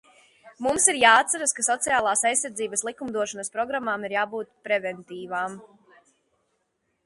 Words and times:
Mums 0.67 0.87
ir 0.87 0.91
arī 0.93 1.01
jāatceras, 1.03 1.53
ka 1.57 1.65
sociālās 1.67 2.25
aizsardzības 2.31 2.85
likumdošanas 2.89 3.53
programmām 3.57 4.09
ir 4.11 4.17
jābūt 4.19 4.53
preventīvām. 4.69 5.61